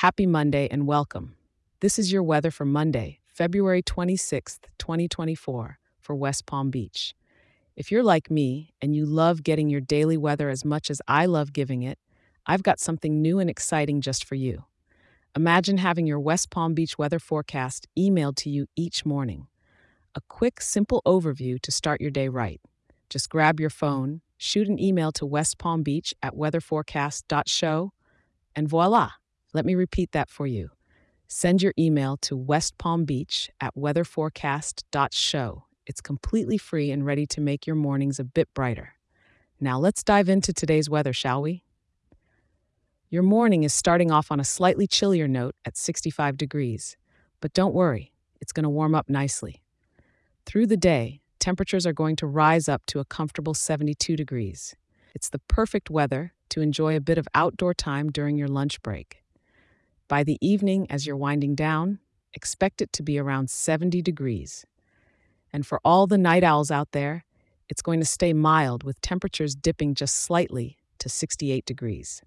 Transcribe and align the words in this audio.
Happy 0.00 0.24
Monday 0.24 0.66
and 0.70 0.86
welcome. 0.86 1.36
This 1.80 1.98
is 1.98 2.10
your 2.10 2.22
weather 2.22 2.50
for 2.50 2.64
Monday, 2.64 3.18
February 3.26 3.82
26th, 3.82 4.60
2024, 4.78 5.78
for 6.00 6.14
West 6.14 6.46
Palm 6.46 6.70
Beach. 6.70 7.14
If 7.76 7.92
you're 7.92 8.02
like 8.02 8.30
me 8.30 8.72
and 8.80 8.96
you 8.96 9.04
love 9.04 9.42
getting 9.42 9.68
your 9.68 9.82
daily 9.82 10.16
weather 10.16 10.48
as 10.48 10.64
much 10.64 10.88
as 10.90 11.02
I 11.06 11.26
love 11.26 11.52
giving 11.52 11.82
it, 11.82 11.98
I've 12.46 12.62
got 12.62 12.80
something 12.80 13.20
new 13.20 13.40
and 13.40 13.50
exciting 13.50 14.00
just 14.00 14.24
for 14.24 14.36
you. 14.36 14.64
Imagine 15.36 15.76
having 15.76 16.06
your 16.06 16.18
West 16.18 16.48
Palm 16.48 16.72
Beach 16.72 16.96
weather 16.96 17.18
forecast 17.18 17.86
emailed 17.98 18.36
to 18.36 18.48
you 18.48 18.68
each 18.76 19.04
morning. 19.04 19.48
A 20.14 20.22
quick, 20.28 20.62
simple 20.62 21.02
overview 21.04 21.60
to 21.60 21.70
start 21.70 22.00
your 22.00 22.10
day 22.10 22.28
right. 22.28 22.62
Just 23.10 23.28
grab 23.28 23.60
your 23.60 23.68
phone, 23.68 24.22
shoot 24.38 24.66
an 24.66 24.82
email 24.82 25.12
to 25.12 25.26
West 25.26 25.58
Palm 25.58 25.82
Beach 25.82 26.14
at 26.22 26.32
weatherforecast.show, 26.32 27.92
and 28.56 28.66
voila! 28.66 29.10
Let 29.52 29.66
me 29.66 29.74
repeat 29.74 30.12
that 30.12 30.30
for 30.30 30.46
you. 30.46 30.70
Send 31.26 31.62
your 31.62 31.72
email 31.78 32.16
to 32.18 32.36
West 32.36 32.78
Palm 32.78 33.04
Beach 33.04 33.50
at 33.60 33.74
weatherforecast.show. 33.76 35.64
It's 35.86 36.00
completely 36.00 36.58
free 36.58 36.90
and 36.90 37.04
ready 37.04 37.26
to 37.26 37.40
make 37.40 37.66
your 37.66 37.76
mornings 37.76 38.18
a 38.18 38.24
bit 38.24 38.48
brighter. 38.54 38.94
Now 39.60 39.78
let's 39.78 40.02
dive 40.02 40.28
into 40.28 40.52
today's 40.52 40.88
weather, 40.88 41.12
shall 41.12 41.42
we? 41.42 41.62
Your 43.08 43.22
morning 43.24 43.64
is 43.64 43.74
starting 43.74 44.12
off 44.12 44.30
on 44.30 44.38
a 44.38 44.44
slightly 44.44 44.86
chillier 44.86 45.26
note 45.26 45.56
at 45.64 45.76
65 45.76 46.36
degrees, 46.36 46.96
but 47.40 47.52
don't 47.52 47.74
worry, 47.74 48.12
it's 48.40 48.52
going 48.52 48.64
to 48.64 48.70
warm 48.70 48.94
up 48.94 49.08
nicely. 49.08 49.62
Through 50.46 50.68
the 50.68 50.76
day, 50.76 51.20
temperatures 51.40 51.86
are 51.86 51.92
going 51.92 52.14
to 52.16 52.26
rise 52.26 52.68
up 52.68 52.86
to 52.86 53.00
a 53.00 53.04
comfortable 53.04 53.54
72 53.54 54.16
degrees. 54.16 54.76
It's 55.14 55.28
the 55.28 55.40
perfect 55.40 55.90
weather 55.90 56.34
to 56.50 56.60
enjoy 56.60 56.94
a 56.94 57.00
bit 57.00 57.18
of 57.18 57.26
outdoor 57.34 57.74
time 57.74 58.10
during 58.10 58.36
your 58.36 58.48
lunch 58.48 58.80
break. 58.82 59.19
By 60.10 60.24
the 60.24 60.38
evening, 60.40 60.88
as 60.90 61.06
you're 61.06 61.16
winding 61.16 61.54
down, 61.54 62.00
expect 62.34 62.82
it 62.82 62.92
to 62.94 63.02
be 63.04 63.16
around 63.16 63.48
70 63.48 64.02
degrees. 64.02 64.66
And 65.52 65.64
for 65.64 65.80
all 65.84 66.08
the 66.08 66.18
night 66.18 66.42
owls 66.42 66.72
out 66.72 66.90
there, 66.90 67.24
it's 67.68 67.80
going 67.80 68.00
to 68.00 68.04
stay 68.04 68.32
mild 68.32 68.82
with 68.82 69.00
temperatures 69.02 69.54
dipping 69.54 69.94
just 69.94 70.16
slightly 70.16 70.78
to 70.98 71.08
68 71.08 71.64
degrees. 71.64 72.22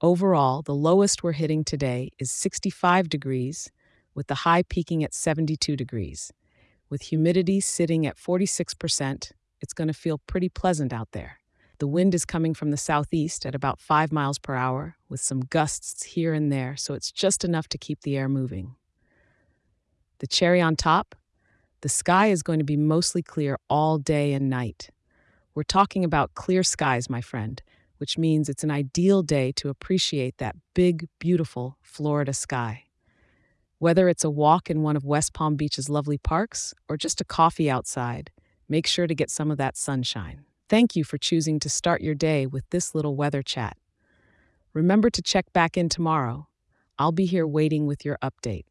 Overall, 0.00 0.62
the 0.62 0.76
lowest 0.76 1.24
we're 1.24 1.32
hitting 1.32 1.64
today 1.64 2.10
is 2.20 2.30
65 2.30 3.08
degrees, 3.08 3.72
with 4.14 4.28
the 4.28 4.46
high 4.46 4.62
peaking 4.62 5.02
at 5.02 5.12
72 5.12 5.74
degrees. 5.74 6.32
With 6.88 7.02
humidity 7.02 7.58
sitting 7.58 8.06
at 8.06 8.16
46%, 8.16 9.32
it's 9.60 9.72
going 9.72 9.88
to 9.88 9.94
feel 9.94 10.18
pretty 10.28 10.48
pleasant 10.48 10.92
out 10.92 11.08
there. 11.10 11.41
The 11.82 11.88
wind 11.88 12.14
is 12.14 12.24
coming 12.24 12.54
from 12.54 12.70
the 12.70 12.76
southeast 12.76 13.44
at 13.44 13.56
about 13.56 13.80
5 13.80 14.12
miles 14.12 14.38
per 14.38 14.54
hour, 14.54 14.94
with 15.08 15.20
some 15.20 15.40
gusts 15.40 16.04
here 16.04 16.32
and 16.32 16.52
there, 16.52 16.76
so 16.76 16.94
it's 16.94 17.10
just 17.10 17.44
enough 17.44 17.66
to 17.70 17.76
keep 17.76 18.02
the 18.02 18.16
air 18.16 18.28
moving. 18.28 18.76
The 20.20 20.28
cherry 20.28 20.60
on 20.60 20.76
top 20.76 21.16
the 21.80 21.88
sky 21.88 22.28
is 22.28 22.44
going 22.44 22.60
to 22.60 22.64
be 22.64 22.76
mostly 22.76 23.20
clear 23.20 23.58
all 23.68 23.98
day 23.98 24.32
and 24.32 24.48
night. 24.48 24.90
We're 25.56 25.64
talking 25.64 26.04
about 26.04 26.36
clear 26.36 26.62
skies, 26.62 27.10
my 27.10 27.20
friend, 27.20 27.60
which 27.96 28.16
means 28.16 28.48
it's 28.48 28.62
an 28.62 28.70
ideal 28.70 29.24
day 29.24 29.50
to 29.56 29.68
appreciate 29.68 30.38
that 30.38 30.54
big, 30.74 31.08
beautiful 31.18 31.78
Florida 31.82 32.32
sky. 32.32 32.84
Whether 33.80 34.08
it's 34.08 34.22
a 34.22 34.30
walk 34.30 34.70
in 34.70 34.82
one 34.82 34.94
of 34.94 35.04
West 35.04 35.32
Palm 35.32 35.56
Beach's 35.56 35.88
lovely 35.88 36.18
parks 36.18 36.74
or 36.88 36.96
just 36.96 37.20
a 37.20 37.24
coffee 37.24 37.68
outside, 37.68 38.30
make 38.68 38.86
sure 38.86 39.08
to 39.08 39.16
get 39.16 39.30
some 39.30 39.50
of 39.50 39.58
that 39.58 39.76
sunshine. 39.76 40.44
Thank 40.72 40.96
you 40.96 41.04
for 41.04 41.18
choosing 41.18 41.60
to 41.60 41.68
start 41.68 42.00
your 42.00 42.14
day 42.14 42.46
with 42.46 42.64
this 42.70 42.94
little 42.94 43.14
weather 43.14 43.42
chat. 43.42 43.76
Remember 44.72 45.10
to 45.10 45.20
check 45.20 45.52
back 45.52 45.76
in 45.76 45.90
tomorrow. 45.90 46.48
I'll 46.98 47.12
be 47.12 47.26
here 47.26 47.46
waiting 47.46 47.86
with 47.86 48.06
your 48.06 48.16
update. 48.22 48.64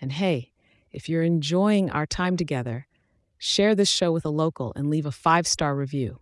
And 0.00 0.10
hey, 0.10 0.50
if 0.90 1.08
you're 1.08 1.22
enjoying 1.22 1.90
our 1.90 2.06
time 2.06 2.36
together, 2.36 2.88
share 3.38 3.76
this 3.76 3.88
show 3.88 4.10
with 4.10 4.24
a 4.24 4.30
local 4.30 4.72
and 4.74 4.90
leave 4.90 5.06
a 5.06 5.12
five 5.12 5.46
star 5.46 5.76
review. 5.76 6.18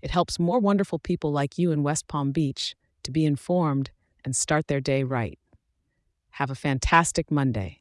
It 0.00 0.12
helps 0.12 0.38
more 0.38 0.60
wonderful 0.60 1.00
people 1.00 1.32
like 1.32 1.58
you 1.58 1.72
in 1.72 1.82
West 1.82 2.06
Palm 2.06 2.30
Beach 2.30 2.76
to 3.02 3.10
be 3.10 3.24
informed 3.24 3.90
and 4.24 4.36
start 4.36 4.68
their 4.68 4.80
day 4.80 5.02
right. 5.02 5.40
Have 6.34 6.52
a 6.52 6.54
fantastic 6.54 7.32
Monday. 7.32 7.78